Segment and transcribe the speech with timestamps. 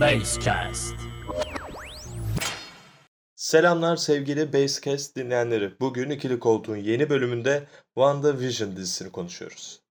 [0.00, 0.94] Basecast.
[3.34, 5.80] Selamlar sevgili Basecast dinleyenleri.
[5.80, 9.82] Bugün ikili koltuğun yeni bölümünde WandaVision dizisini konuşuyoruz.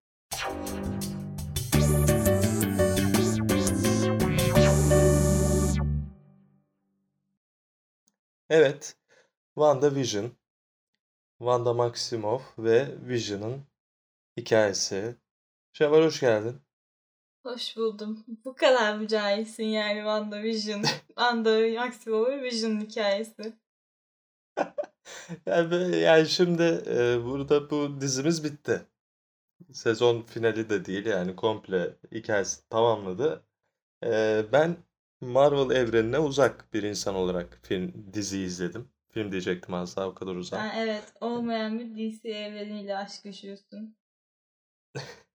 [8.49, 8.95] Evet,
[9.55, 10.31] WandaVision,
[11.37, 13.63] Wanda Maximoff ve Vision'ın
[14.37, 15.15] hikayesi.
[15.73, 16.61] Şevval hoş geldin.
[17.49, 18.25] Hoş buldum.
[18.45, 23.53] Bu kadar mı cahilsin yani WandaVision, Wanda Maximoff Vision hikayesi.
[25.45, 28.85] Yani, yani şimdi e, burada bu dizimiz bitti.
[29.73, 33.43] Sezon finali de değil yani komple hikayesi tamamladı.
[34.05, 34.77] E, ben
[35.21, 38.89] Marvel evrenine uzak bir insan olarak film dizi izledim.
[39.09, 40.59] Film diyecektim az daha o kadar uzak.
[40.59, 43.95] Sen evet olmayan bir DC evreniyle aşk yaşıyorsun.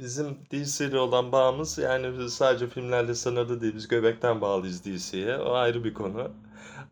[0.00, 3.74] Bizim DC ile olan bağımız yani sadece filmlerle sınırlı değil.
[3.74, 5.38] Biz göbekten bağlıyız DC'ye.
[5.38, 6.32] O ayrı bir konu.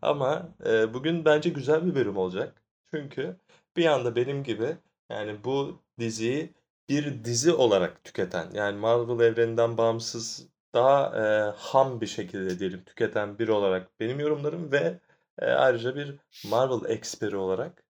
[0.01, 2.63] Ama e, bugün bence güzel bir bölüm olacak.
[2.91, 3.37] Çünkü
[3.77, 4.77] bir anda benim gibi
[5.09, 6.53] yani bu diziyi
[6.89, 13.39] bir dizi olarak tüketen yani Marvel evreninden bağımsız daha e, ham bir şekilde diyelim tüketen
[13.39, 14.99] biri olarak benim yorumlarım ve
[15.39, 16.15] e, ayrıca bir
[16.49, 17.83] Marvel eksperi olarak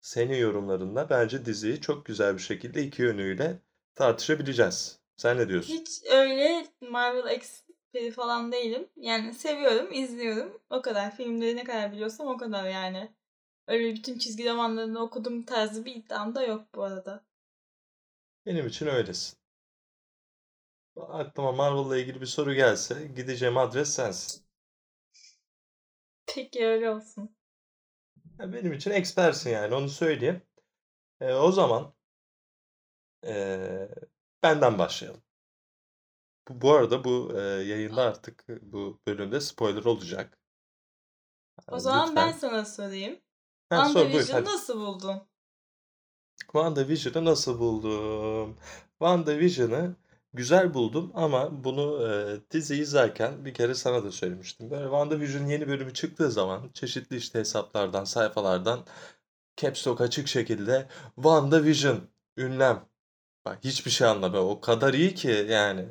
[0.00, 3.58] senin yorumlarında bence diziyi çok güzel bir şekilde iki yönüyle
[4.00, 5.00] tartışabileceğiz.
[5.16, 5.74] Sen ne diyorsun?
[5.74, 8.88] Hiç öyle Marvel eksperi falan değilim.
[8.96, 10.60] Yani seviyorum, izliyorum.
[10.70, 11.16] O kadar.
[11.16, 13.12] Filmleri ne kadar biliyorsam o kadar yani.
[13.66, 17.24] Öyle bütün çizgi romanlarını okudum tarzı bir iddiam da yok bu arada.
[18.46, 19.38] Benim için öylesin.
[20.96, 24.42] Aklıma Marvel'la ilgili bir soru gelse gideceğim adres sensin.
[26.26, 27.36] Peki öyle olsun.
[28.38, 30.42] Benim için ekspersin yani onu söyleyeyim.
[31.20, 31.94] E, o zaman
[33.26, 33.88] e,
[34.42, 35.22] benden başlayalım.
[36.48, 40.38] Bu, bu arada bu e, yayında artık bu bölümde spoiler olacak.
[41.68, 42.38] O Yani zaman ben lütfen.
[42.38, 43.20] sana sorayım.
[43.70, 45.22] Ha, sor buyur WandaVision'ı nasıl buldun?
[46.42, 48.56] WandaVision'ı nasıl buldum?
[48.98, 49.96] WandaVision'ı
[50.32, 54.70] güzel buldum ama bunu e, dizi izlerken bir kere sana da söylemiştim.
[54.70, 58.86] Böyle WandaVision yeni bölümü çıktığı zaman çeşitli işte hesaplardan, sayfalardan
[59.56, 62.00] caps lock açık şekilde WandaVision
[62.36, 62.89] ünlem.
[63.44, 64.48] Bak hiçbir şey anlamıyorum.
[64.48, 65.88] O kadar iyi ki yani.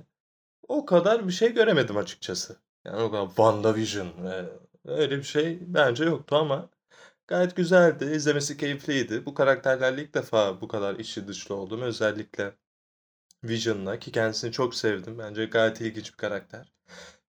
[0.67, 2.57] O kadar bir şey göremedim açıkçası.
[2.85, 4.45] Yani o kadar WandaVision e,
[4.85, 6.69] öyle bir şey bence yoktu ama
[7.29, 8.05] Gayet güzeldi.
[8.05, 9.25] İzlemesi keyifliydi.
[9.25, 11.81] Bu karakterlerle ilk defa bu kadar içi dışlı oldum.
[11.81, 12.53] Özellikle
[13.43, 15.19] Vision'la ki kendisini çok sevdim.
[15.19, 16.73] Bence gayet ilginç bir karakter.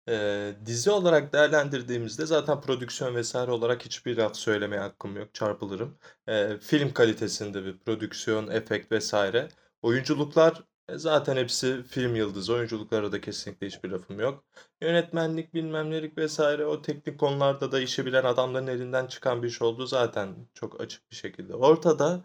[0.09, 5.35] Ee, dizi olarak değerlendirdiğimizde zaten prodüksiyon vesaire olarak hiçbir laf söylemeye hakkım yok.
[5.35, 5.99] Çarpılırım.
[6.29, 9.49] Ee, film kalitesinde bir prodüksiyon, efekt vesaire.
[9.83, 12.55] Oyunculuklar e, zaten hepsi film yıldızı.
[12.55, 14.45] Oyunculuklara da kesinlikle hiçbir lafım yok.
[14.81, 19.63] Yönetmenlik, bilmem nelik vesaire o teknik konularda da işi bilen adamların elinden çıkan bir iş
[19.63, 21.55] oldu zaten çok açık bir şekilde.
[21.55, 22.25] Ortada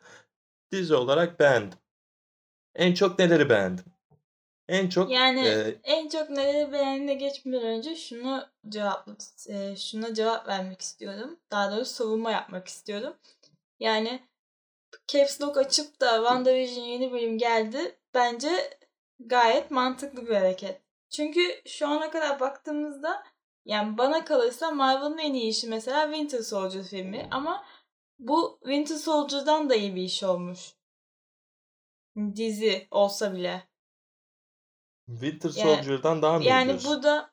[0.71, 1.79] dizi olarak beğendim.
[2.75, 3.85] En çok neleri beğendim?
[4.67, 9.09] En çok Yani e, en çok neleri beğendiğine geçmeden önce şunu cevap
[9.49, 11.39] e, şuna cevap vermek istiyorum.
[11.51, 13.13] Daha doğrusu savunma yapmak istiyorum.
[13.79, 14.27] Yani
[15.07, 17.99] Caps Lock açıp da WandaVision yeni bölüm geldi.
[18.13, 18.77] Bence
[19.19, 20.81] gayet mantıklı bir hareket.
[21.09, 23.23] Çünkü şu ana kadar baktığımızda
[23.65, 27.65] yani bana kalırsa Marvel'ın en iyi işi mesela Winter Soldier filmi ama
[28.19, 30.59] bu Winter Soldier'dan da iyi bir iş olmuş.
[32.35, 33.63] Dizi olsa bile.
[35.07, 36.97] Winter Yani- Soldier'dan daha mı iyi Yani diyorsun?
[36.97, 37.31] bu da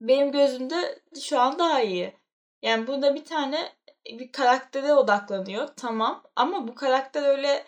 [0.00, 2.12] benim gözümde şu an daha iyi.
[2.62, 3.72] Yani burada bir tane
[4.08, 7.66] bir karaktere odaklanıyor tamam ama bu karakter öyle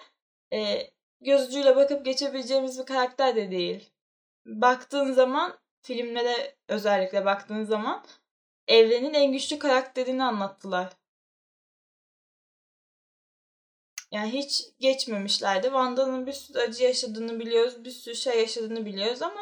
[0.53, 0.91] e,
[1.21, 3.91] göz ucuyla bakıp geçebileceğimiz bir karakter de değil.
[4.47, 8.05] Baktığın zaman filmlere özellikle baktığın zaman
[8.69, 10.93] evrenin en güçlü karakterini anlattılar.
[14.13, 15.63] Yani hiç geçmemişlerdi.
[15.63, 17.85] Wanda'nın bir sürü acı yaşadığını biliyoruz.
[17.85, 19.41] Bir sürü şey yaşadığını biliyoruz ama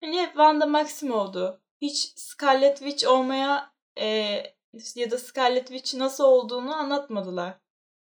[0.00, 1.60] hani hep Wanda Maximoff'du.
[1.80, 4.42] Hiç Scarlet Witch olmaya e,
[4.96, 7.60] ya da Scarlet Witch nasıl olduğunu anlatmadılar.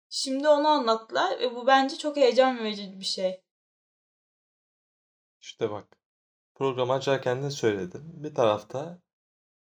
[0.10, 3.42] Şimdi onu anlattılar ve bu bence çok heyecan verici bir şey.
[5.42, 5.98] İşte bak.
[6.56, 8.04] Programı açarken de söyledim.
[8.06, 9.02] Bir tarafta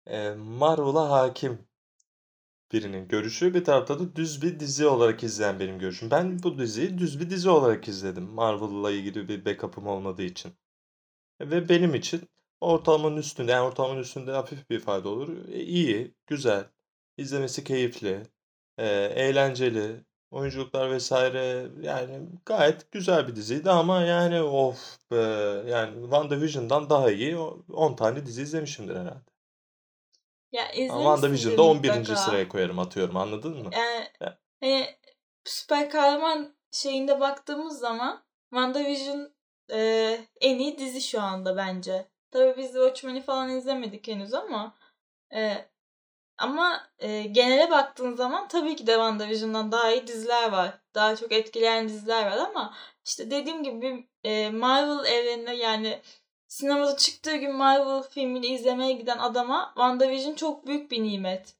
[0.06, 1.68] e, Marvel'a hakim
[2.72, 3.54] birinin görüşü.
[3.54, 6.10] Bir tarafta da düz bir dizi olarak izleyen benim görüşüm.
[6.10, 8.24] Ben bu diziyi düz bir dizi olarak izledim.
[8.24, 10.52] Marvel'la ilgili bir backup'ım olmadığı için.
[11.40, 12.28] Ve benim için
[12.60, 15.48] ortalamanın üstünde, yani ortalamanın üstünde hafif bir ifade olur.
[15.48, 16.64] E, iyi, güzel,
[17.16, 18.22] izlemesi keyifli,
[18.78, 25.16] e, eğlenceli, Oyunculuklar vesaire yani gayet güzel bir diziydi ama yani of be
[25.70, 29.30] yani WandaVision'dan daha iyi 10 tane dizi izlemişimdir herhalde.
[30.52, 31.88] Ya izlemişsindir WandaVision'da 11.
[31.88, 32.16] mutlaka.
[32.16, 33.70] sıraya koyarım atıyorum anladın mı?
[33.72, 34.38] Yani Ya.
[34.60, 34.86] hani
[35.44, 39.32] süper kahraman şeyinde baktığımız zaman WandaVision
[39.72, 39.78] e,
[40.40, 42.06] en iyi dizi şu anda bence.
[42.30, 44.74] Tabii biz Watchmen'i falan izlemedik henüz ama
[45.34, 45.68] e,
[46.38, 50.78] ama e, genele baktığın zaman tabii ki de WandaVision'dan daha iyi diziler var.
[50.94, 52.74] Daha çok etkileyen diziler var ama
[53.04, 56.02] işte dediğim gibi e, Marvel evreninde yani
[56.48, 61.56] sinemada çıktığı gün Marvel filmini izlemeye giden adama WandaVision çok büyük bir nimet.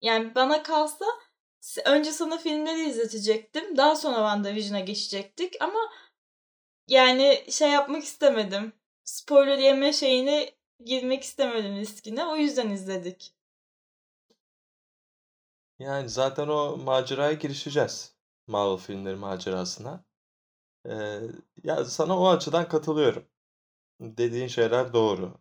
[0.00, 1.04] Yani bana kalsa
[1.84, 3.76] önce sana filmleri izletecektim.
[3.76, 5.90] Daha sonra WandaVision'a geçecektik ama
[6.88, 8.72] yani şey yapmak istemedim.
[9.04, 10.50] Spoiler yeme şeyine
[10.84, 12.26] girmek istemedim riskine.
[12.26, 13.34] O yüzden izledik.
[15.78, 18.14] Yani zaten o maceraya girişeceğiz.
[18.46, 20.04] Marvel filmleri macerasına.
[20.86, 21.20] Ee,
[21.64, 23.24] ya sana o açıdan katılıyorum.
[24.00, 25.34] Dediğin şeyler doğru.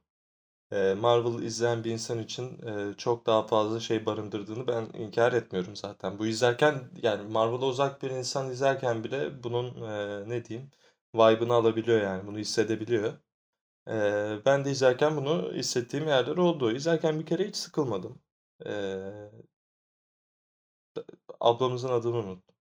[0.71, 5.75] Ee, Marvel izleyen bir insan için e, çok daha fazla şey barındırdığını ben inkar etmiyorum
[5.75, 6.19] zaten.
[6.19, 10.71] Bu izlerken yani Marvel'a uzak bir insan izlerken bile bunun e, ne diyeyim
[11.15, 13.13] vibe'ını alabiliyor yani bunu hissedebiliyor.
[13.87, 16.71] Ee, ben de izlerken bunu hissettiğim yerler oldu.
[16.71, 18.21] İzlerken bir kere hiç sıkılmadım.
[18.65, 19.31] Ee,
[21.39, 22.55] ablamızın adını unuttum.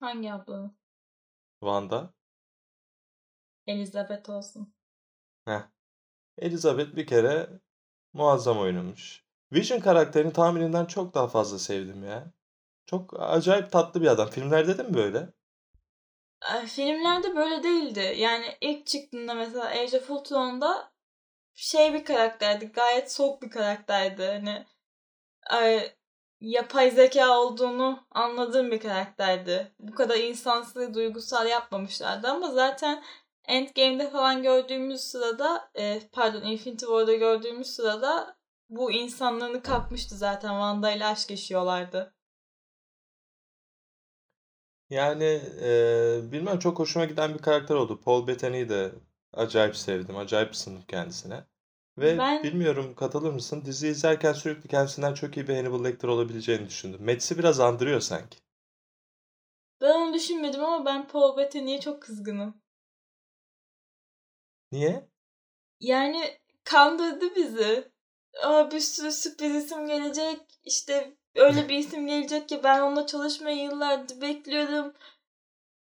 [0.00, 0.74] Hangi abla?
[1.60, 2.12] Wanda.
[3.66, 4.74] Elizabeth olsun.
[5.44, 5.68] Heh.
[6.38, 7.60] Elizabeth bir kere
[8.12, 9.24] muazzam oynamış.
[9.52, 12.32] Vision karakterini tahmininden çok daha fazla sevdim ya.
[12.86, 14.28] Çok acayip tatlı bir adam.
[14.30, 15.32] Filmlerde de mi böyle?
[16.54, 18.14] E, Filmlerde böyle değildi.
[18.16, 20.92] Yani ilk çıktığında mesela Age of Ultron'da
[21.54, 22.66] şey bir karakterdi.
[22.66, 24.26] Gayet soğuk bir karakterdi.
[24.26, 24.66] Hani
[26.40, 29.72] yapay zeka olduğunu anladığım bir karakterdi.
[29.78, 33.02] Bu kadar insansı, duygusal yapmamışlardı ama zaten
[33.44, 38.36] Endgame'de falan gördüğümüz sırada e, pardon Infinity War'da gördüğümüz sırada
[38.68, 40.48] bu insanlığını kapmıştı zaten.
[40.48, 42.14] Wanda ile aşk yaşıyorlardı.
[44.90, 45.24] Yani
[45.62, 48.00] e, bilmem çok hoşuma giden bir karakter oldu.
[48.00, 48.92] Paul Bettany'yi de
[49.32, 50.16] acayip sevdim.
[50.16, 51.44] Acayip ısındım kendisine.
[51.98, 53.62] Ve Ben bilmiyorum katılır mısın?
[53.64, 57.04] Dizi izlerken sürekli kendisinden çok iyi bir Hannibal Lecter olabileceğini düşündüm.
[57.04, 58.38] Mads'i biraz andırıyor sanki.
[59.80, 62.62] ben onu düşünmedim ama ben Paul Bettany'ye çok kızgınım.
[64.72, 65.08] Niye?
[65.80, 67.90] Yani kandırdı bizi.
[68.42, 70.40] Aa, bir sürü sürpriz isim gelecek.
[70.64, 74.94] İşte öyle bir isim gelecek ki ben onunla çalışmayı yıllardır bekliyorum.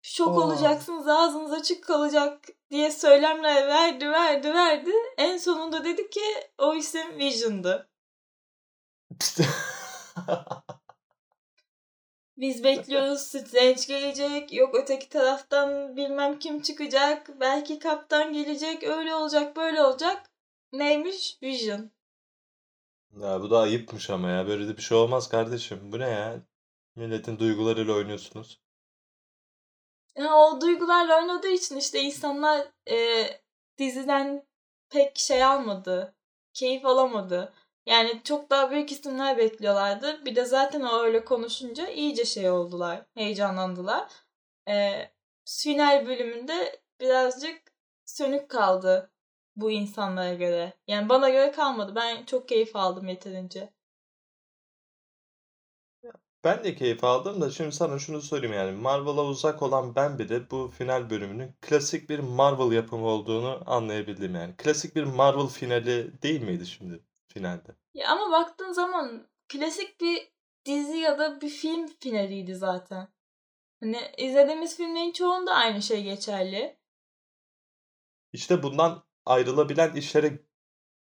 [0.01, 0.41] Şok Aa.
[0.41, 4.91] olacaksınız ağzınız açık kalacak diye söylemler verdi verdi verdi.
[5.17, 6.21] En sonunda dedi ki
[6.57, 7.89] o isim Vision'dı.
[12.37, 14.53] Biz bekliyoruz Strange gelecek.
[14.53, 17.39] Yok öteki taraftan bilmem kim çıkacak.
[17.39, 18.83] Belki kaptan gelecek.
[18.83, 20.31] Öyle olacak böyle olacak.
[20.73, 21.37] Neymiş?
[21.43, 21.91] Vision.
[23.15, 24.47] Ya bu da ayıpmış ama ya.
[24.47, 25.91] Böyle de bir şey olmaz kardeşim.
[25.91, 26.41] Bu ne ya?
[26.95, 28.61] Milletin duygularıyla oynuyorsunuz.
[30.17, 33.27] Ya o duygularla oynadığı için işte insanlar e,
[33.77, 34.47] diziden
[34.89, 36.15] pek şey almadı.
[36.53, 37.53] Keyif alamadı.
[37.85, 40.25] Yani çok daha büyük isimler bekliyorlardı.
[40.25, 43.05] Bir de zaten o öyle konuşunca iyice şey oldular.
[43.15, 44.11] Heyecanlandılar.
[44.69, 45.07] E,
[45.45, 47.61] final bölümünde birazcık
[48.05, 49.11] sönük kaldı
[49.57, 50.73] bu insanlara göre.
[50.87, 51.95] Yani bana göre kalmadı.
[51.95, 53.73] Ben çok keyif aldım yeterince.
[56.43, 60.51] Ben de keyif aldım da şimdi sana şunu sorayım yani Marvel'a uzak olan ben bile
[60.51, 64.55] bu final bölümünün klasik bir Marvel yapımı olduğunu anlayabildim yani.
[64.57, 67.75] Klasik bir Marvel finali değil miydi şimdi finalde?
[67.93, 70.31] Ya ama baktığın zaman klasik bir
[70.65, 73.07] dizi ya da bir film finaliydi zaten.
[73.79, 76.77] Hani izlediğimiz filmlerin çoğunda aynı şey geçerli.
[78.33, 80.39] İşte bundan ayrılabilen işlere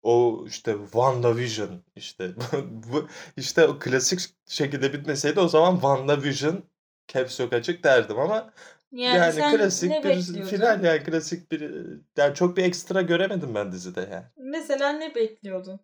[0.04, 2.32] o işte WandaVision işte
[2.70, 6.64] bu işte o klasik şekilde bitmeseydi o zaman WandaVision
[7.08, 8.54] caps yok açık derdim ama
[8.92, 10.50] Yani, yani klasik bir bekliyordun?
[10.50, 11.72] final yani klasik bir
[12.18, 14.26] yani çok bir ekstra göremedim ben dizide yani.
[14.38, 15.80] Mesela ne bekliyordun?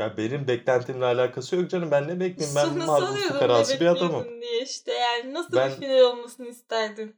[0.00, 1.90] Ya benim beklentimle alakası yok canım.
[1.90, 2.56] Ben ne bekleyeyim?
[2.56, 4.40] Ben ne fukarası bir adamım.
[4.40, 4.92] diye işte.
[4.92, 7.16] Yani nasıl Ben bir final olmasını isterdin?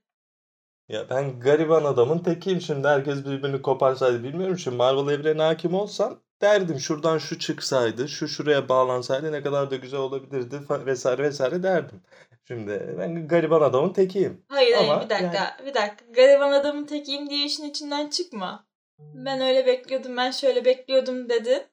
[0.88, 2.88] Ya ben gariban adamın tekiyim şimdi.
[2.88, 4.58] Herkes birbirini koparsaydı bilmiyorum.
[4.58, 9.76] Şimdi Marvel evrenine hakim olsam derdim şuradan şu çıksaydı, şu şuraya bağlansaydı ne kadar da
[9.76, 12.02] güzel olabilirdi vesaire vesaire derdim.
[12.48, 14.44] Şimdi ben gariban adamın tekiyim.
[14.48, 16.04] Hayır hayır Ama bir dakika bir dakika.
[16.14, 18.66] Gariban adamın tekiyim diye işin içinden çıkma.
[18.98, 21.68] Ben öyle bekliyordum ben şöyle bekliyordum dedi.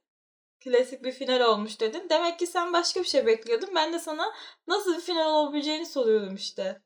[0.63, 2.07] klasik bir final olmuş dedin.
[2.09, 3.69] Demek ki sen başka bir şey bekliyordun.
[3.75, 4.25] Ben de sana
[4.67, 6.81] nasıl bir final olabileceğini soruyorum işte.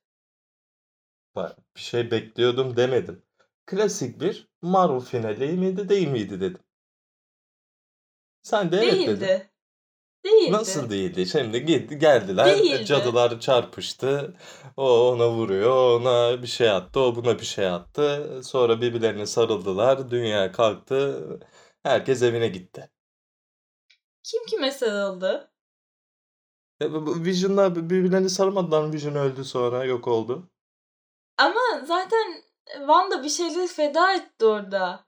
[1.36, 3.24] Bir şey bekliyordum demedim.
[3.66, 6.62] Klasik bir Marvel finali miydi değil miydi dedim.
[8.44, 9.22] Sen de evet dedin.
[9.22, 9.50] Değildi.
[10.25, 10.52] Değildi.
[10.52, 11.25] Nasıl değildi?
[11.25, 12.46] Şimdi git geldiler.
[12.46, 12.86] Değildi.
[12.86, 14.34] Cadılar çarpıştı.
[14.78, 18.42] O ona vuruyor, ona bir şey attı, o buna bir şey attı.
[18.44, 20.12] Sonra birbirlerine sarıldılar.
[20.12, 21.40] Dünya kalktı.
[21.84, 22.90] Herkes evine gitti.
[24.24, 25.52] Kim kime sarıldı?
[26.82, 26.86] E,
[27.25, 28.94] Vision'la birbirlerini sarmadılar mı?
[28.94, 30.50] Vision öldü sonra yok oldu.
[31.86, 32.44] Zaten
[32.78, 35.06] Wanda bir şeyleri feda etti orada.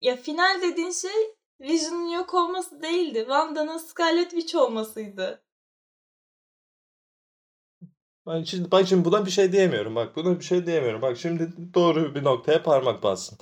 [0.00, 3.18] Ya final dediğin şey Vision'ın yok olması değildi.
[3.18, 5.42] Wanda'nın Scarlet Witch olmasıydı.
[8.26, 9.94] Ben şimdi, bak şimdi buna bir şey diyemiyorum.
[9.94, 11.02] Bak buna bir şey diyemiyorum.
[11.02, 13.38] Bak şimdi doğru bir noktaya parmak bassın.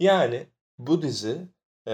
[0.00, 0.46] Yani
[0.78, 1.48] bu dizi
[1.88, 1.92] e,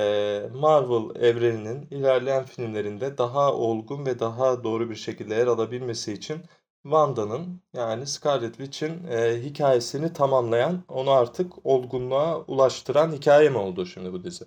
[0.54, 6.42] Marvel evreninin ilerleyen filmlerinde daha olgun ve daha doğru bir şekilde yer alabilmesi için
[6.82, 14.12] Wanda'nın yani Scarlet Witch'in e, hikayesini tamamlayan, onu artık olgunluğa ulaştıran hikaye mi oldu şimdi
[14.12, 14.44] bu dizi?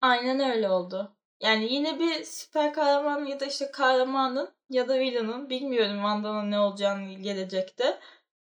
[0.00, 1.16] Aynen öyle oldu.
[1.40, 6.60] Yani yine bir süper kahraman ya da işte kahramanın ya da villain'ın bilmiyorum Wanda'nın ne
[6.60, 8.00] olacağını gelecekte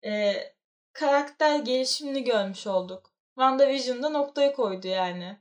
[0.04, 0.34] e,
[0.92, 3.10] karakter gelişimini görmüş olduk.
[3.34, 5.40] WandaVision'da noktayı koydu yani.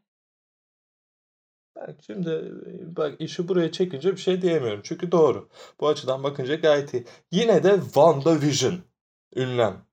[2.05, 2.51] Şimdi
[2.97, 4.81] bak işi buraya çekince bir şey diyemiyorum.
[4.83, 5.49] Çünkü doğru.
[5.79, 7.05] Bu açıdan bakınca gayet iyi.
[7.31, 8.79] Yine de WandaVision
[9.35, 9.87] ünlem.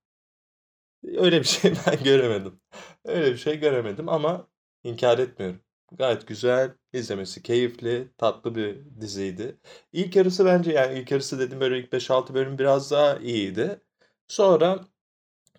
[1.04, 2.60] Öyle bir şey ben göremedim.
[3.04, 4.48] Öyle bir şey göremedim ama
[4.84, 5.60] inkar etmiyorum.
[5.92, 9.56] Gayet güzel, izlemesi keyifli, tatlı bir diziydi.
[9.92, 13.80] İlk yarısı bence yani ilk yarısı dedim böyle ilk 5-6 bölüm biraz daha iyiydi.
[14.28, 14.84] Sonra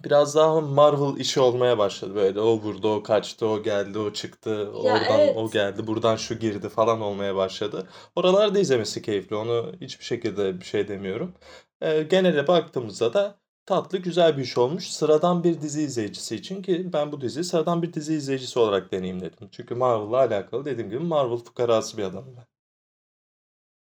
[0.03, 2.15] biraz daha Marvel işi olmaya başladı.
[2.15, 4.49] Böyle o vurdu, o kaçtı, o geldi, o çıktı,
[4.81, 5.53] Ya oradan o evet.
[5.53, 7.89] geldi, buradan şu girdi falan olmaya başladı.
[8.15, 9.35] Oralarda izlemesi keyifli.
[9.35, 11.33] Onu hiçbir şekilde bir şey demiyorum.
[11.81, 14.87] Ee, genele baktığımızda da tatlı, güzel bir iş olmuş.
[14.89, 19.49] Sıradan bir dizi izleyicisi için ki ben bu diziyi sıradan bir dizi izleyicisi olarak deneyimledim.
[19.51, 22.45] Çünkü Marvel'la alakalı dediğim gibi Marvel fukarası bir adamım ben.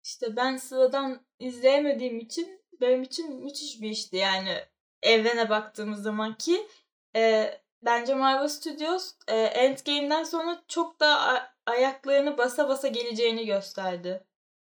[0.05, 4.59] İşte ben sıradan izleyemediğim için benim için müthiş bir işti yani
[5.05, 6.69] evrene baktığımız zaman ki
[7.17, 7.51] e,
[7.83, 14.25] bence Marvel Studios e, Endgame'den sonra çok daha ayaklarını basa basa geleceğini gösterdi.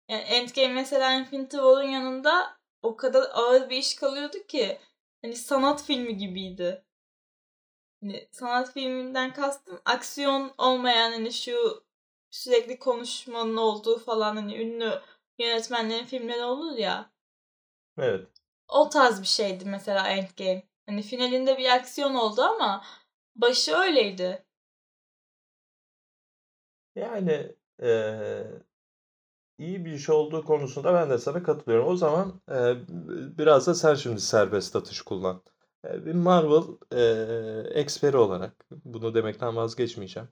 [0.09, 4.79] Yani Endgame mesela Infinity War'un yanında o kadar ağır bir iş kalıyordu ki
[5.21, 6.83] hani sanat filmi gibiydi.
[8.01, 11.83] Hani sanat filminden kastım aksiyon olmayan hani şu
[12.31, 15.01] sürekli konuşmanın olduğu falan hani ünlü
[15.39, 17.11] yönetmenlerin filmleri olur ya.
[17.97, 18.32] Evet.
[18.67, 20.63] O tarz bir şeydi mesela Endgame.
[20.85, 22.83] Hani finalinde bir aksiyon oldu ama
[23.35, 24.45] başı öyleydi.
[26.95, 28.63] Yani eee,
[29.57, 31.87] iyi bir iş olduğu konusunda ben de sana katılıyorum.
[31.87, 32.77] O zaman eee,
[33.37, 35.43] biraz da sen şimdi serbest atış kullan.
[35.85, 40.29] Eee, bir Marvel eee eksperi olarak bunu demekten vazgeçmeyeceğim.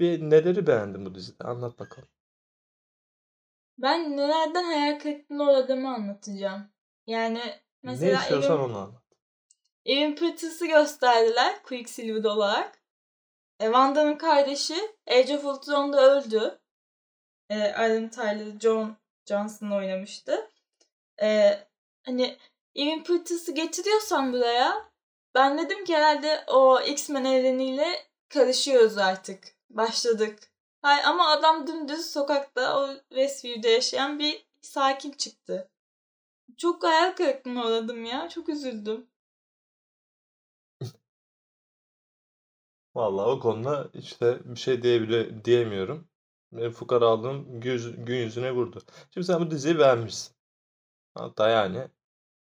[0.00, 1.44] Bir neleri beğendin bu dizide?
[1.44, 2.08] Anlat bakalım.
[3.78, 6.68] Ben nelerden hayal kırıklığına uğradığımı anlatacağım.
[7.06, 9.02] Yani Ne mesela istiyorsan Evan, onu anlat.
[9.84, 12.82] Evan Petters'ı gösterdiler Quicksilver olarak.
[13.60, 16.58] E, Wanda'nın kardeşi Age of Ultron'da öldü.
[17.50, 18.96] E, Alan Tyler John
[19.26, 20.50] Johnson oynamıştı.
[21.22, 21.58] E,
[22.02, 22.38] hani
[22.74, 24.90] Evan Petters'ı getiriyorsan buraya
[25.34, 29.56] ben dedim ki herhalde o X-Men evreniyle karışıyoruz artık.
[29.70, 30.38] Başladık.
[30.82, 35.70] Hay ama adam dümdüz sokakta o Westview'de yaşayan bir sakin çıktı.
[36.56, 38.28] Çok hayal kırıklığına uğradım ya.
[38.28, 39.06] Çok üzüldüm.
[42.94, 46.08] Vallahi o konuda işte bir şey diyebile diyemiyorum.
[46.56, 48.82] E, fukaralığım gün, gün yüzüne vurdu.
[49.14, 50.36] Şimdi sen bu diziyi beğenmişsin.
[51.14, 51.88] Hatta yani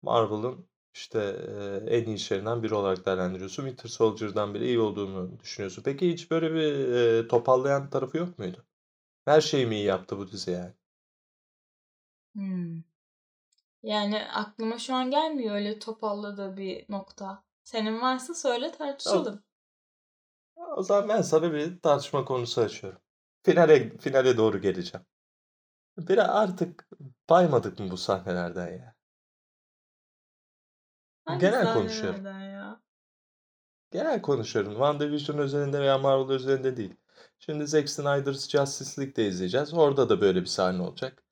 [0.01, 1.19] Marvel'ın işte
[1.89, 3.63] e, en iyi işlerinden biri olarak değerlendiriyorsun.
[3.63, 5.83] Winter Soldier'dan bile iyi olduğunu düşünüyorsun.
[5.85, 6.93] Peki hiç böyle bir
[7.25, 8.65] e, topallayan tarafı yok muydu?
[9.25, 10.73] Her şeyi mi iyi yaptı bu dizi yani?
[12.35, 12.81] Hmm.
[13.83, 17.43] Yani aklıma şu an gelmiyor öyle topalladığı bir nokta.
[17.63, 19.43] Senin varsa söyle tartışalım.
[20.55, 23.01] o zaman ben sana bir tartışma konusu açıyorum.
[23.43, 25.05] Finale finale doğru geleceğim.
[25.97, 26.87] Bir artık
[27.29, 28.95] baymadık mı bu sahnelerden ya?
[31.25, 32.25] Hangi Genel konuşuyorum.
[32.25, 32.81] ya?
[33.91, 34.71] Genel konuşuyorum.
[34.71, 36.95] WandaVision özelinde veya Marvel özelinde değil.
[37.39, 39.73] Şimdi Zack Snyder's Justice League'de izleyeceğiz.
[39.73, 41.23] Orada da böyle bir sahne olacak.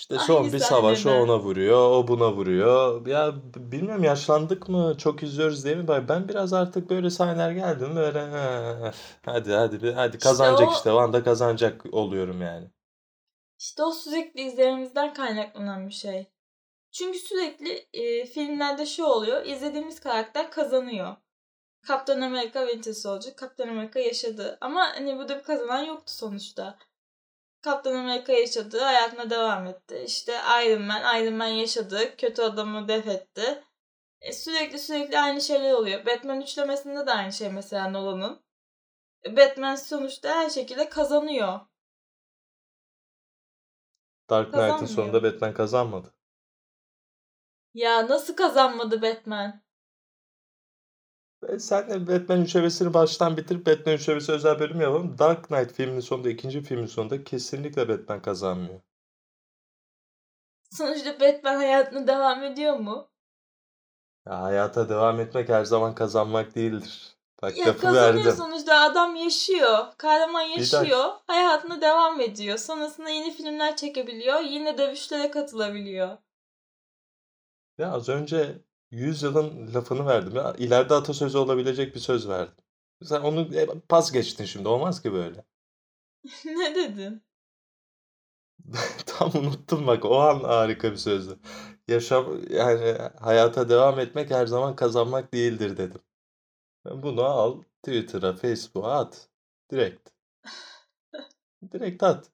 [0.00, 3.06] İşte son Hangi bir savaş o ona vuruyor, o buna vuruyor.
[3.06, 5.88] Ya bilmiyorum yaşlandık mı, çok izliyoruz diye mi?
[6.08, 8.92] Ben biraz artık böyle sahneler geldi mi böyle "Ha,
[9.24, 12.70] hadi hadi hadi İşte kazanacak o işte Wanda kazanacak oluyorum yani.
[13.58, 16.30] işte o sürekli izlememizden kaynaklanan bir şey.
[16.92, 19.46] Çünkü sürekli e, filmlerde şu oluyor.
[19.46, 21.16] izlediğimiz karakter kazanıyor.
[21.82, 23.36] Kaptan Amerika Winter Soldier.
[23.36, 24.58] Kaptan Amerika yaşadı.
[24.60, 26.78] Ama hani burada bir kazanan yoktu sonuçta.
[27.62, 28.80] Kaptan Amerika yaşadı.
[28.80, 30.02] Hayatına devam etti.
[30.06, 31.22] İşte Iron Man.
[31.22, 32.16] Iron Man yaşadı.
[32.16, 33.64] Kötü adamı def etti.
[34.20, 36.06] E, sürekli sürekli aynı şeyler oluyor.
[36.06, 38.42] Batman üçlemesinde de aynı şey mesela Nolan'ın.
[39.26, 41.60] E, Batman sonuçta her şekilde kazanıyor.
[44.30, 46.14] Dark Knight'ın sonunda Batman kazanmadı.
[47.74, 49.62] Ya nasıl kazanmadı Batman?
[51.58, 53.66] Sen de Batman üçlemesini baştan bitir.
[53.66, 55.18] Batman üçlemesi özel bölüm yapalım.
[55.18, 58.80] Dark Knight filminin sonunda, ikinci filmin sonunda kesinlikle Batman kazanmıyor.
[60.70, 63.08] Sonuçta Batman hayatına devam ediyor mu?
[64.26, 67.16] Ya hayata devam etmek her zaman kazanmak değildir.
[67.42, 68.36] Bak Ya lafı kazanıyor verdim.
[68.36, 69.78] sonuçta adam yaşıyor.
[69.98, 71.04] Kahraman yaşıyor.
[71.26, 72.58] Hayatına devam ediyor.
[72.58, 74.40] Sonrasında yeni filmler çekebiliyor.
[74.40, 76.16] Yine dövüşlere katılabiliyor.
[77.78, 80.36] Ya az önce 100 yılın lafını verdim.
[80.36, 82.64] Ya ileride atasözü olabilecek bir söz verdim.
[83.02, 84.68] Sen onu e, pas geçtin şimdi.
[84.68, 85.44] Olmaz ki böyle.
[86.44, 87.22] ne dedin?
[89.06, 90.04] Tam unuttum bak.
[90.04, 91.38] O an harika bir sözdü.
[91.88, 96.00] Yaşam yani hayata devam etmek her zaman kazanmak değildir dedim.
[96.84, 99.28] Ben bunu al Twitter'a, Facebook'a at.
[99.72, 100.10] Direkt.
[101.72, 102.30] Direkt at.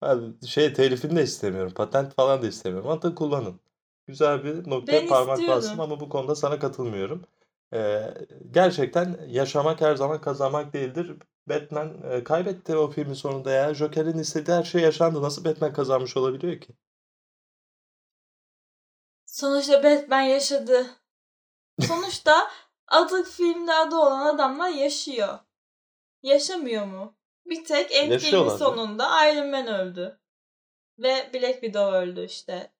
[0.00, 1.74] Abi şey telifini de istemiyorum.
[1.74, 2.90] Patent falan da istemiyorum.
[2.90, 3.60] Atın kullanın.
[4.08, 5.80] Güzel bir noktaya Ben parmak bastım istiyorum.
[5.80, 7.24] ama bu konuda sana katılmıyorum.
[7.72, 8.14] Ee,
[8.50, 11.16] gerçekten yaşamak her zaman kazanmak değildir.
[11.46, 13.74] Batman e, kaybetti o filmin sonunda ya.
[13.74, 15.22] Joker'in istediği her şey yaşandı.
[15.22, 16.72] Nasıl Batman kazanmış olabiliyor ki?
[19.26, 20.86] Sonuçta Batman yaşadı.
[21.80, 22.50] Sonuçta
[22.86, 25.38] adı filmde adı olan adamlar yaşıyor.
[26.22, 27.16] Yaşamıyor mu?
[27.46, 30.20] Bir tek Endgame'in sonunda Iron Man öldü.
[30.98, 32.72] Ve Black Widow öldü işte.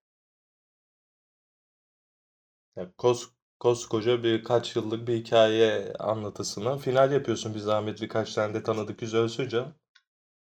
[2.78, 3.30] Ya kos,
[3.60, 9.14] koskoca birkaç yıllık bir hikaye anlatısına final yapıyorsun bir zahmet birkaç tane de tanıdık yüz
[9.14, 9.74] ölsün canım.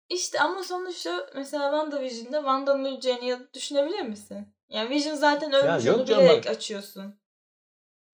[0.10, 4.48] İşte ama sonuçta mesela WandaVision'da Wanda'nın öleceğini ya- düşünebilir misin?
[4.70, 7.16] Yani Vision zaten ölmüş yok onu bilerek açıyorsun.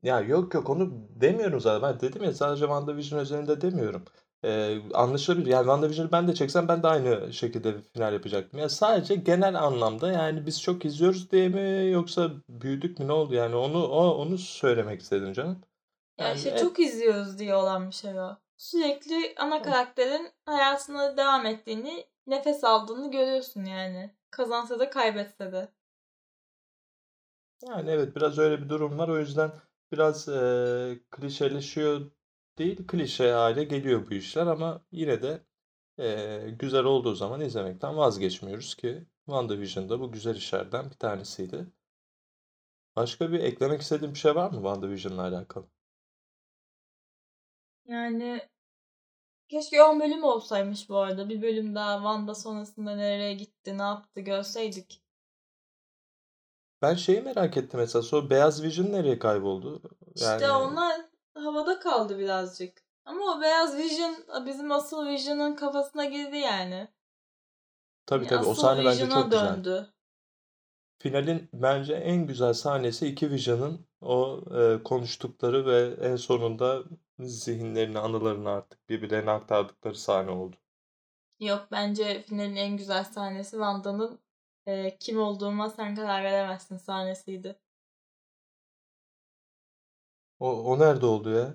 [0.04, 1.89] Ya yok yok onu demiyorum zaten.
[1.89, 4.06] Ben dedim ya sadece WandaVision üzerinde demiyorum.
[4.43, 5.47] Ee, anlaşılabilir.
[5.47, 8.60] Yani WandaVision'ı ben de çeksem ben de aynı şekilde bir final yapacaktım.
[8.60, 13.34] Ya sadece genel anlamda yani biz çok izliyoruz diye mi yoksa büyüdük mü ne oldu
[13.36, 15.62] yani onu o, onu söylemek istedim canım.
[16.17, 18.38] Yani Yani işte e- çok izliyoruz diye olan bir şey o.
[18.58, 24.15] Sürekli ana karakterin hayatına devam ettiğini, nefes aldığını görüyorsun yani.
[24.32, 25.71] Kazansa da kaybetse de.
[27.67, 29.08] Yani evet biraz öyle bir durum var.
[29.10, 29.51] O yüzden
[29.91, 32.12] biraz eee klişeleşiyor
[32.58, 35.42] değil, klişe hale geliyor bu işler ama yine de
[36.00, 41.68] eee, güzel olduğu zaman izlemekten vazgeçmiyoruz ki WandaVision da bu güzel işlerden bir tanesiydi.
[42.96, 45.68] Başka bir eklemek istediğin bir şey var mı WandaVision'la alakalı?
[47.86, 48.42] Yani
[49.50, 51.30] keşke 10 bölüm olsaymış bu arada.
[51.30, 55.04] Bir bölüm daha Wanda sonrasında nereye gitti, ne yaptı görseydik.
[56.82, 59.82] Ben şeyi merak ettim mesela sonra Beyaz Vision nereye kayboldu?
[60.16, 61.02] İşte Yani onlar
[61.34, 62.84] havada kaldı birazcık.
[63.06, 64.15] Ama o beyaz Vision
[64.46, 66.88] bizim asıl Vision'ın kafasına girdi yani.
[68.06, 69.58] tabii Yani tabii o sahne bence çok güzel.
[69.58, 69.94] döndü.
[71.00, 76.84] Finalin bence en güzel sahnesi iki Vision'ın o e, konuştukları ve en sonunda
[77.20, 80.56] zihinlerini, anılarını artık birbirlerine aktardıkları sahne oldu.
[81.39, 84.20] Yok bence finalin en güzel sahnesi Wanda'nın
[84.65, 87.60] e, kim olduğuma sen karar veremezsin sahnesiydi.
[90.41, 91.54] O, o nerede oldu ya?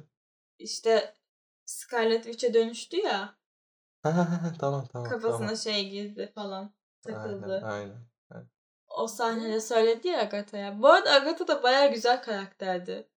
[0.58, 1.14] İşte
[1.64, 3.38] Scarlet Witch'e dönüştü ya.
[4.58, 5.56] tamam tamam Kafasına tamam.
[5.56, 6.74] şey girdi falan.
[7.06, 7.60] Aynen Takıldı.
[7.64, 8.06] aynen.
[8.88, 10.82] O sahnede söyledi ya Agatha'ya.
[10.82, 13.08] Bu arada Agatha da baya güzel karakterdi.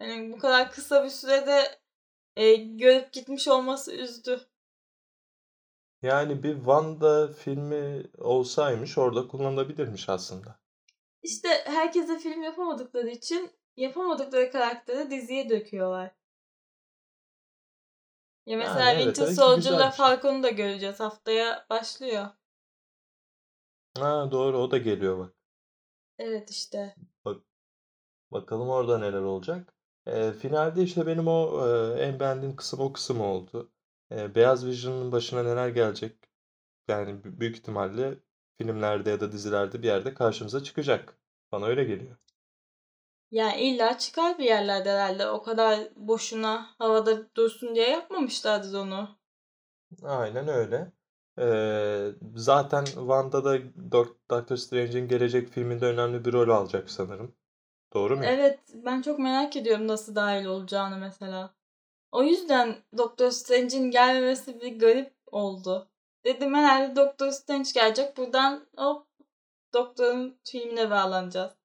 [0.00, 1.80] Yani bu kadar kısa bir sürede
[2.36, 4.40] e, görüp gitmiş olması üzdü.
[6.02, 10.60] Yani bir Wanda filmi olsaymış orada kullanılabilirmiş aslında.
[11.22, 16.10] İşte herkese film yapamadıkları için yapamadıkları karakteri diziye döküyorlar.
[18.46, 19.90] Ya mesela Yani evet, Winter belki Soldier'la.
[19.90, 21.00] Falcon'u da göreceğiz.
[21.00, 22.26] Haftaya başlıyor.
[23.98, 25.34] Ha doğru o da geliyor bak.
[26.18, 26.94] Evet işte.
[28.30, 29.74] Bakalım orada neler olacak.
[30.06, 33.70] Ee, finalde işte benim o e, en beğendiğim kısım o kısım oldu.
[34.12, 36.16] Ee, Beyaz Vision'ın başına neler gelecek?
[36.88, 38.18] Yani büyük ihtimalle
[38.58, 41.18] filmlerde ya da dizilerde bir yerde karşımıza çıkacak.
[41.52, 42.16] Bana öyle geliyor.
[43.30, 45.30] Yani illa çıkar bir yerlerde herhalde.
[45.30, 49.18] O kadar boşuna havada dursun diye yapmamışlardır onu.
[50.02, 50.92] Aynen öyle.
[51.38, 53.58] Ee, zaten Wanda da
[54.30, 57.34] Doctor Strange'in gelecek filminde önemli bir rol alacak sanırım.
[57.94, 58.22] Doğru mu?
[58.24, 61.54] Evet ben çok merak ediyorum nasıl dahil olacağını mesela.
[62.12, 65.88] O yüzden Doctor Strange'in gelmemesi bir garip oldu.
[66.24, 68.16] Dedim herhalde Doctor Strange gelecek.
[68.16, 69.06] Buradan hop
[69.74, 71.57] Doktor'un filmine bağlanacağız.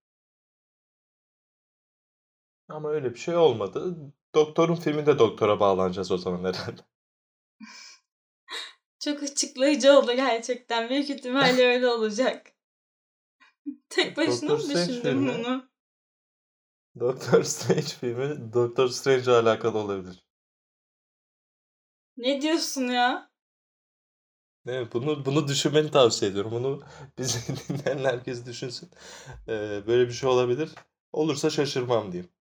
[2.69, 3.97] Ama öyle bir şey olmadı.
[4.35, 6.81] Doktorun filminde doktora bağlanacağız o zaman herhalde.
[8.99, 10.89] Çok açıklayıcı oldu gerçekten.
[10.89, 12.53] Büyük ihtimalle öyle olacak.
[13.89, 15.27] Tek başına Doktor mı düşündün filmi.
[15.33, 15.69] bunu?
[16.99, 20.23] Doctor Strange filmi Doctor Strange ile alakalı olabilir.
[22.17, 23.31] Ne diyorsun ya?
[24.67, 26.51] Evet, bunu bunu düşünmeni tavsiye ediyorum.
[26.51, 26.83] Bunu
[27.17, 28.89] bizi dinleyen herkes düşünsün.
[29.47, 30.71] Ee, böyle bir şey olabilir.
[31.11, 32.32] Olursa şaşırmam diyeyim.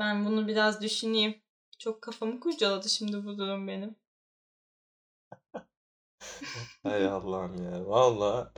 [0.00, 1.42] Ben bunu biraz düşüneyim.
[1.78, 3.96] Çok kafamı kurcaladı şimdi bu durum benim.
[6.82, 7.86] Hay Allah'ım ya.
[7.86, 8.52] Valla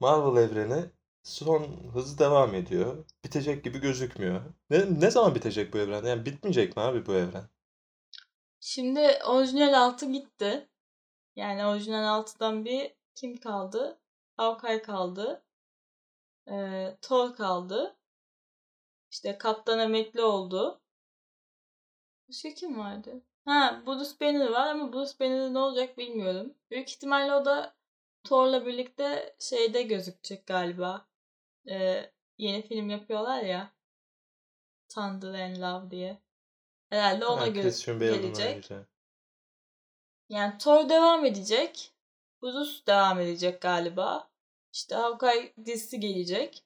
[0.00, 0.90] Marvel evreni
[1.22, 3.04] son hızı devam ediyor.
[3.24, 4.40] Bitecek gibi gözükmüyor.
[4.70, 6.04] Ne, ne zaman bitecek bu evren?
[6.04, 7.48] Yani bitmeyecek mi abi bu evren?
[8.60, 10.68] Şimdi orijinal 6 gitti.
[11.36, 14.00] Yani orijinal 6'dan bir kim kaldı?
[14.36, 15.44] Hawkeye kaldı.
[16.50, 17.96] Ee, Thor kaldı.
[19.10, 20.80] İşte Kaptan emekli oldu.
[22.28, 23.22] Başka kim vardı?
[23.44, 26.54] Ha Bruce Banner var ama Bruce Banner'ın ne olacak bilmiyorum.
[26.70, 27.74] Büyük ihtimalle o da
[28.24, 31.06] Thor'la birlikte şeyde gözükecek galiba.
[31.70, 33.72] Ee, yeni film yapıyorlar ya.
[34.88, 36.22] Thunder and Love diye.
[36.90, 38.70] Herhalde ona Ha, gö- Christian Bale'ın gelecek.
[40.28, 41.92] Yani Thor devam edecek.
[42.42, 44.30] Bruce devam edecek galiba.
[44.72, 46.64] İşte Hawkeye dizisi gelecek.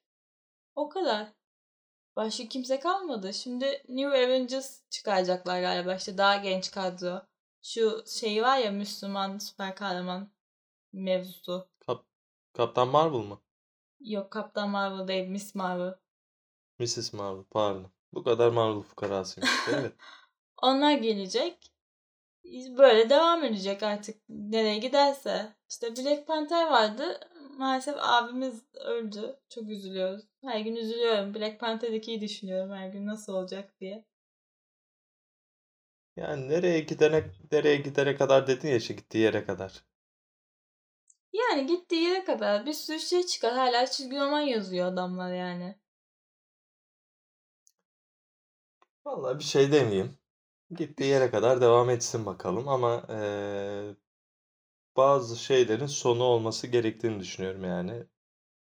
[0.77, 1.33] O kadar.
[2.17, 3.35] Başka kimse kalmadı.
[3.35, 5.95] Şimdi New Avengers çıkaracaklar galiba.
[5.95, 7.23] İşte daha genç kadro.
[7.63, 10.31] Şu şey var ya Müslüman süper kahraman
[10.93, 11.69] mevzusu.
[11.87, 12.07] Kap-
[12.53, 13.41] Kaptan Marvel mı?
[14.01, 15.95] Yok Kaptan Marvel değil Miss Marvel.
[16.79, 17.13] Mrs.
[17.13, 17.91] Marvel pardon.
[18.13, 19.51] Bu kadar Marvel fukarasıymış.
[19.73, 19.93] Evet.
[20.63, 21.73] Onlar gelecek.
[22.79, 25.57] Böyle devam edecek artık nereye giderse.
[25.69, 27.21] İşte Black Panther vardı.
[27.59, 29.41] Maalesef abimiz öldü.
[29.49, 30.25] Çok üzülüyoruz.
[30.45, 31.35] Her gün üzülüyorum.
[31.35, 34.05] Black Panther 2'yi düşünüyorum her gün nasıl olacak diye.
[36.17, 39.85] Yani nereye gidene nereye gidene kadar dedin ya işte gittiği yere kadar.
[41.33, 43.53] Yani gittiği yere kadar bir sürü şey çıkar.
[43.53, 45.79] Hala çizgi roman yazıyor adamlar yani.
[49.05, 50.19] Vallahi bir şey demeyeyim.
[50.77, 53.97] Gittiği yere kadar devam etsin bakalım ama eee,
[54.97, 58.07] bazı şeylerin sonu olması gerektiğini düşünüyorum yani.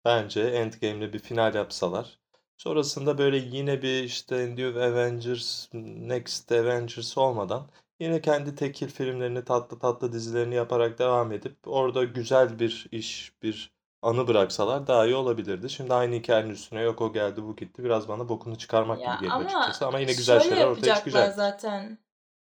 [0.09, 2.19] Bence Endgame'le bir final yapsalar.
[2.57, 7.69] Sonrasında böyle yine bir işte New Avengers, Next Avengers olmadan
[8.01, 13.73] yine kendi tekil filmlerini, tatlı tatlı dizilerini yaparak devam edip orada güzel bir iş, bir
[14.03, 15.71] anı bıraksalar daha iyi olabilirdi.
[15.71, 17.85] Şimdi aynı hikayenin üstüne yok o geldi bu gitti.
[17.85, 19.87] Biraz bana bokunu çıkarmak Ya gibi geliyor ama açıkçası.
[19.87, 21.35] Ama yine güzel şeyler ortaya çıkacak.
[21.35, 21.99] zaten.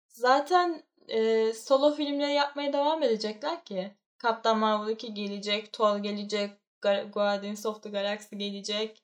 [0.08, 3.96] Zaten e, solo filmleri yapmaya devam edecekler ki.
[4.18, 6.65] Kaptan Marvel 2 gelecek, Thor gelecek,
[7.14, 9.04] Guardians of the Galaxy gelecek.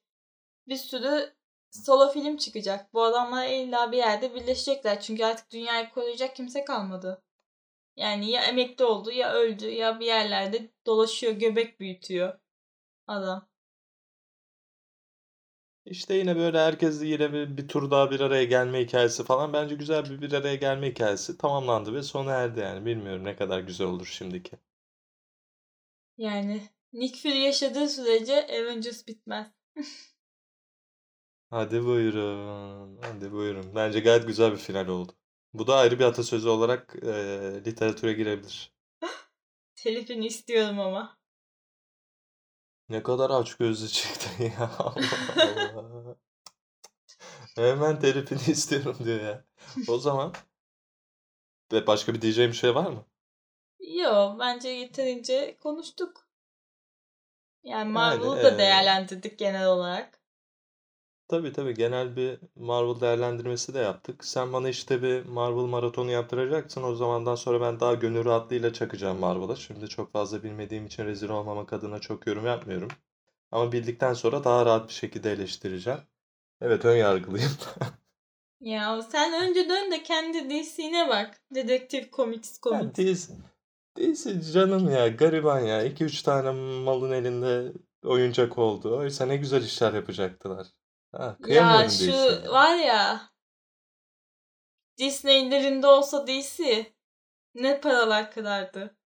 [0.67, 1.34] Bir sürü
[1.72, 2.94] solo film çıkacak.
[2.94, 5.02] Bu adamlar illa bir yerde birleşecekler.
[5.02, 7.24] Çünkü artık dünyayı koruyacak kimse kalmadı.
[7.98, 12.39] Yani ya emekli oldu ya öldü ya bir yerlerde dolaşıyor göbek büyütüyor
[13.08, 13.48] adam.
[15.86, 19.54] İşte yine böyle herkes yine bir, bir tur daha bir araya gelme hikayesi falan.
[19.54, 22.86] Bence güzel bir bir araya gelme hikayesi tamamlandı ve sona erdi yani.
[22.86, 24.58] Bilmiyorum ne kadar güzel olur şimdiki.
[26.17, 26.62] Yani
[26.94, 29.48] Nick Fury yaşadığı sürece Avengers bitmez.
[31.50, 33.00] Hadi buyurun.
[33.02, 33.76] Hadi buyurun.
[33.76, 35.12] Bence gayet güzel bir final oldu.
[35.54, 37.12] Bu da ayrı bir atasözü olarak e,
[37.66, 38.74] literatüre girebilir.
[39.76, 41.18] Telifini istiyorum ama.
[42.90, 44.72] Ne kadar açgözlü çıktı ya.
[44.78, 46.16] Allah Allah.
[47.56, 49.46] Hemen telifini istiyorum diyor ya.
[49.88, 50.34] O zaman
[51.88, 53.06] başka bir diyeceğim şey var mı?
[53.80, 56.31] Yo bence yeterince konuştuk.
[57.63, 60.19] Yani Yani Marvel'ı da e, değerlendirdik genel olarak.
[61.28, 64.26] tabii tabii genel bir Marvel değerlendirmesi de yaptık.
[64.26, 66.84] Sen bana işte bir Marvel maratonu yaptıracaksın.
[66.84, 69.56] O zamandan sonra ben daha gönül rahatlığıyla çakacağım Marvel'a.
[69.56, 72.89] Şimdi çok fazla bilmediğim için rezil olmamak adına çok yorum yapmıyorum.
[73.52, 76.00] Ama bildikten sonra daha rahat bir şekilde eleştireceğim.
[76.62, 77.52] Evet ön yargılıyım.
[78.60, 81.41] Ya sen önce dön de kendi DC'ne bak.
[81.56, 82.97] Dedektif Comics Yani Comics.
[82.97, 83.34] DC,
[83.98, 85.86] DC canım ya gariban ya.
[85.86, 86.52] 2-3 tane
[86.84, 87.74] malın elinde
[88.06, 88.98] oyuncak oldu.
[88.98, 90.68] Oysa ne güzel işler yapacaktılar.
[91.12, 92.50] Ha, Ya kıyamıyorum şu DC'ye.
[92.52, 93.30] var ya
[94.98, 96.94] Disney'in elinde olsa DC
[97.56, 98.98] ne paralar kırardı.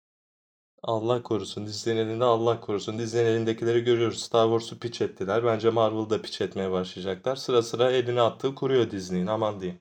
[0.82, 1.66] Allah korusun.
[1.66, 2.98] Disney'in elinde Allah korusun.
[2.98, 4.22] Disney'in elindekileri görüyoruz.
[4.22, 5.44] Star Wars'u piç ettiler.
[5.44, 7.36] Bence Marvel'da piç etmeye başlayacaklar.
[7.36, 9.26] Sıra sıra eline attığı kuruyor Disney'in.
[9.26, 9.80] Aman diyeyim.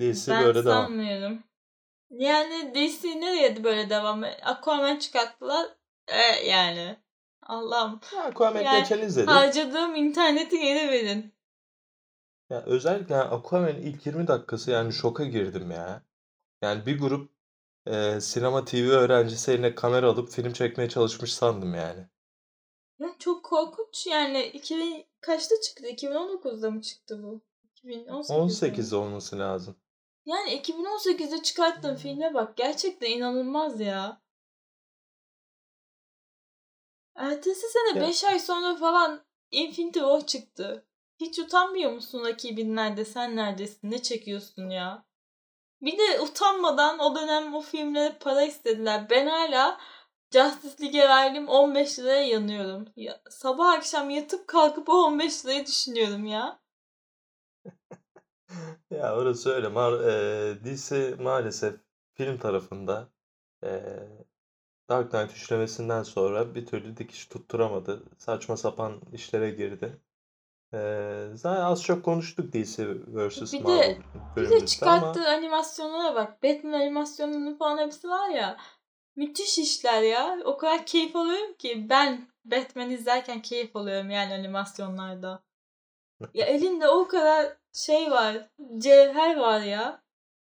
[0.00, 0.86] DC Ben böyle devam.
[0.86, 1.44] sanmıyorum.
[2.10, 4.24] Yani DC nereye böyle devam?
[4.42, 5.66] Aquaman çıkarttılar.
[6.08, 6.96] E, yani.
[7.42, 8.00] Allah'ım.
[8.16, 9.28] Ya Aquaman Yani geçen izledim.
[9.28, 11.34] harcadığım interneti geri verin.
[12.50, 16.02] Ya özellikle yani Aquaman'in ilk 20 dakikası yani şoka girdim ya.
[16.62, 17.30] Yani bir grup
[17.86, 22.06] e, sinema TV öğrencisi eline kamera alıp film çekmeye çalışmış sandım yani.
[22.98, 25.86] Ya çok korkunç yani 2000 kaçta çıktı?
[25.86, 27.40] 2019'da mı çıktı bu?
[27.84, 28.20] 2018'de mi?
[28.20, 29.76] 18'de olması lazım.
[30.26, 34.20] Yani 2018'de çıkarttığım filme bak gerçekten inanılmaz ya.
[37.16, 40.86] Ertesi sene Ya 5 ay sonra falan Infinity War çıktı.
[41.20, 45.04] Hiç utanmıyor musun rakibin nerede sen neredesin ne çekiyorsun ya?
[45.82, 49.10] Bir de utanmadan o dönem o filmlere para istediler.
[49.10, 49.80] Ben hala
[50.32, 52.88] Justice League'e verdiğim 15 liraya yanıyorum.
[52.96, 56.60] Ya, sabah akşam yatıp kalkıp o 15 lirayı düşünüyorum ya.
[58.90, 59.68] ya orası öyle.
[59.68, 61.74] Mar e, DC maalesef
[62.14, 63.08] film tarafında
[63.64, 63.82] e,
[64.88, 68.02] Dark Knight üçlemesinden sonra bir türlü dikiş tutturamadı.
[68.18, 69.98] Saçma sapan işlere girdi.
[70.74, 70.78] E,
[71.34, 73.52] zaten az çok konuştuk DC vs.
[73.52, 76.42] Bir Marvel de bir de bölümümüzde ama çıkarttığı animasyonlara bak.
[76.42, 78.56] Batman animasyonunun falan hepsi var ya.
[79.16, 80.38] Müthiş işler ya.
[80.44, 85.42] O kadar keyif alıyorum ki ben Batman izlerken keyif alıyorum yani animasyonlarda.
[86.34, 88.48] Ya elinde o kadar şey var.
[88.78, 90.02] Cevher var ya.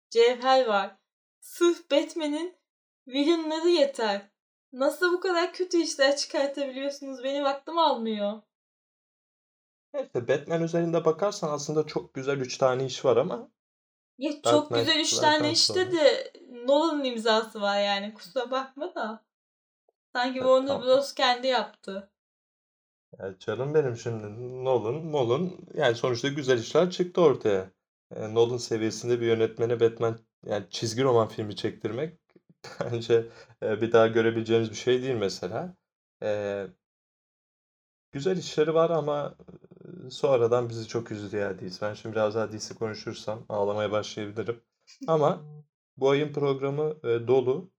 [0.09, 0.95] Cevher var.
[1.41, 2.57] Sırf Batman'in
[3.07, 4.21] villainları yeter.
[4.73, 7.23] Nasıl bu kadar kötü işler çıkartabiliyorsunuz?
[7.23, 8.41] Benim aklım almıyor.
[9.93, 13.51] işte Batman üzerinde bakarsan aslında çok güzel 3 tane iş var ama
[14.17, 15.91] Ya Dark çok Knight güzel üç tane zaten işte sonra.
[15.91, 16.33] de
[16.65, 18.13] Nolan'ın imzası var yani.
[18.13, 19.25] Kusura bakma da.
[20.13, 20.83] Sanki Ya, Warner tamam.
[20.83, 21.13] Bros.
[21.13, 22.10] kendi yaptı.
[23.19, 24.23] Ya canım benim şimdi
[24.65, 27.71] Nolan, Nolan yani sonuçta güzel işler çıktı ortaya.
[28.15, 32.19] E, Nolan seviyesinde bir yönetmene Batman yani çizgi roman filmi çektirmek
[32.79, 33.27] bence
[33.63, 35.77] e, bir daha görebileceğimiz bir şey değil mesela.
[36.23, 36.67] E,
[38.11, 39.35] güzel işleri var ama
[40.07, 41.81] e, sonradan bizi çok üzdü ya DC.
[41.87, 44.61] Ben şimdi biraz daha DC konuşursam ağlamaya başlayabilirim.
[45.07, 45.41] Ama
[45.97, 47.71] bu ayın programı e, dolu.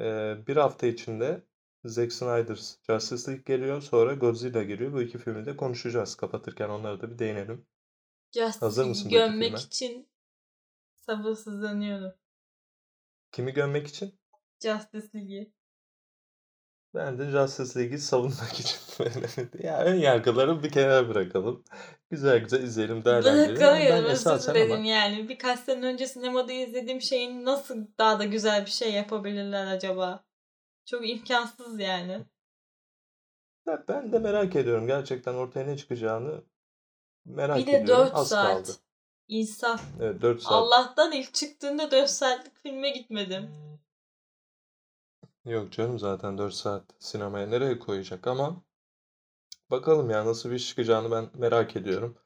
[0.00, 1.42] E, bir hafta içinde
[1.84, 3.82] Zack Snyder's Justice League geliyor.
[3.82, 4.92] Sonra Godzilla geliyor.
[4.92, 6.14] Bu iki filmi de konuşacağız.
[6.14, 7.66] Kapatırken onlara da bir değinelim.
[8.32, 10.08] Justice Hazır mısın gömmek için
[10.94, 12.12] sabırsızlanıyorum.
[13.32, 14.18] Kimi gömmek için?
[14.62, 15.52] Justice League'i.
[16.94, 19.50] Ben de Justice League'i savunmak için.
[19.62, 21.64] ya ön yargıları bir kenara bırakalım.
[22.10, 23.56] Güzel güzel izleyelim, değerlendirelim.
[23.56, 25.28] Bırakamıyorum özür dilerim ama yani.
[25.28, 30.27] Birkaç sene önce sinemada izlediğim şeyin nasıl daha da güzel bir şey yapabilirler acaba?
[30.88, 32.24] Çok imkansız yani.
[33.66, 34.86] ya ben de merak ediyorum.
[34.86, 36.42] Gerçekten ortaya ne çıkacağını
[37.24, 38.06] merak Bir de ediyorum.
[38.06, 38.66] 4 Az saat.
[38.66, 38.78] kaldı.
[39.28, 39.82] İnsaf.
[40.00, 40.52] Evet 4 saat.
[40.52, 43.50] Allah'tan ilk çıktığında 4 saatlik filme gitmedim.
[45.44, 48.62] Yok canım zaten 4 saat sinemaya nereye koyacak ama
[49.70, 52.18] bakalım ya nasıl bir çıkacağını ben merak ediyorum.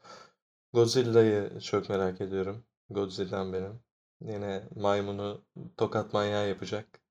[0.72, 2.64] Godzilla'yı çok merak ediyorum.
[2.90, 3.80] Godzilla'm benim.
[4.20, 5.44] Yine maymunu
[5.76, 7.01] tokat manyağı yapacak.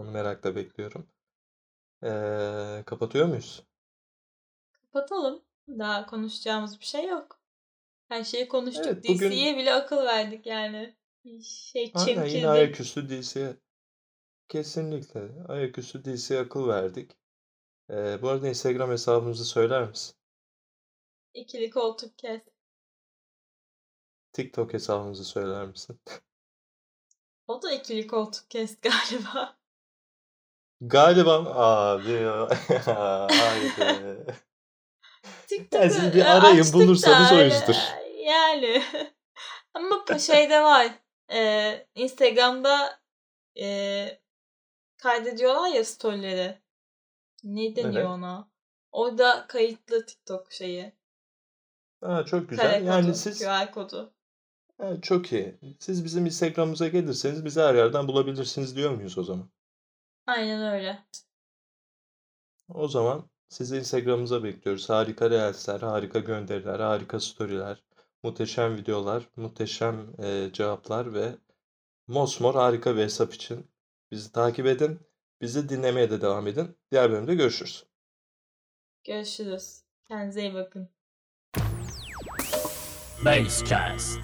[0.00, 1.08] Onu merakla bekliyorum.
[2.02, 3.62] Ee, kapatıyor muyuz?
[4.72, 5.42] Kapatalım.
[5.68, 7.40] Daha konuşacağımız bir şey yok.
[8.08, 8.86] Her şeyi konuştuk.
[8.86, 10.96] Evet bugün DC'ye bile akıl verdik yani.
[11.24, 12.48] Bir şey aynen yine çemkirdi.
[12.48, 13.56] ayaküstü DC'ye
[14.48, 17.10] kesinlikle ayaküstü DC'ye akıl verdik.
[17.90, 20.14] Ee, bu arada Instagram hesabımızı söyler misin?
[21.34, 22.42] İkili koltuk kes.
[24.32, 26.00] TikTok hesabımızı söyler misin?
[27.46, 29.59] O da ikili koltuk kes galiba.
[30.80, 32.12] Galiba abi.
[33.30, 34.24] Haydi.
[35.46, 37.76] TikTok'u siz e, bir arayın açtık bulursanız da o yüzdür.
[38.26, 38.82] yani.
[39.74, 40.86] Ama şeyde var.
[41.32, 43.00] E, Instagram'da
[43.60, 44.20] e,
[44.96, 46.58] kaydediyorlar ya storyleri.
[47.44, 48.06] Ne deniyor Evet.
[48.06, 48.50] ona?
[48.92, 50.92] Orada kayıtlı TikTok şeyi.
[52.04, 52.72] Ha, çok güzel.
[52.72, 54.14] Kare Yani kodu, siz QR kodu.
[54.80, 55.58] ha, çok iyi.
[55.78, 59.50] Siz bizim Instagram'ımıza gelirseniz bizi her yerden bulabilirsiniz diyor muyuz o zaman?
[60.26, 61.04] Aynen öyle.
[62.68, 64.90] O zaman sizi Instagram'ımıza bekliyoruz.
[64.90, 67.84] Harika reelsler, harika gönderiler, harika storyler,
[68.22, 71.34] muhteşem videolar, muhteşem e, cevaplar ve
[72.06, 73.70] mosmor harika bir hesap için
[74.10, 75.00] bizi takip edin.
[75.40, 76.78] Bizi dinlemeye de devam edin.
[76.90, 77.86] Diğer bölümde görüşürüz.
[79.04, 79.82] Görüşürüz.
[80.08, 80.88] Kendinize iyi bakın.
[83.24, 84.20] Basecast.